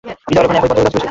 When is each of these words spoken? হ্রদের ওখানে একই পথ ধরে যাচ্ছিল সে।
হ্রদের 0.27 0.43
ওখানে 0.45 0.57
একই 0.59 0.63
পথ 0.63 0.71
ধরে 0.77 0.81
যাচ্ছিল 0.85 0.89
সে। 0.91 0.99